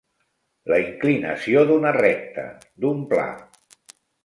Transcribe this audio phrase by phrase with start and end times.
[0.71, 2.47] La inclinació d'una recta,
[2.87, 3.29] d'un pla.